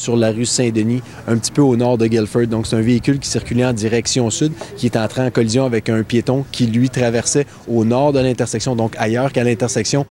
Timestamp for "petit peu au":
1.36-1.76